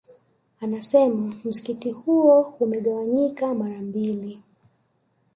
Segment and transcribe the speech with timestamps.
[0.61, 4.43] Anasema msikiti huo umegawanyika mara mbili